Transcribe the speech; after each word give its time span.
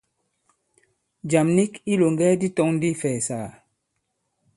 Jàm 1.31 1.47
nik 1.57 1.73
i 1.79 1.81
ilòŋgɛ 1.93 2.27
di 2.41 2.47
tɔ̄ŋ 2.55 2.69
ndi 2.75 2.87
ifɛ̀ɛ̀sàgà. 2.93 3.49